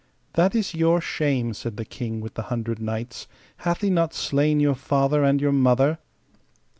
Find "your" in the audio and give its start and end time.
0.73-0.99, 4.59-4.73, 5.39-5.51